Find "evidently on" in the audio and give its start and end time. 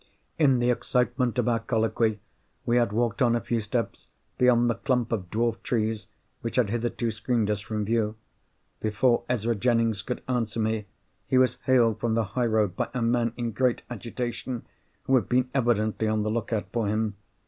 15.53-16.23